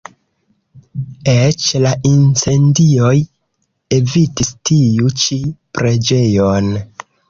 Eĉ 1.33 1.67
la 1.83 1.91
incendioj 2.13 3.13
evitis 4.01 4.53
tiu 4.73 5.17
ĉi 5.25 5.43
preĝejon. 5.79 6.79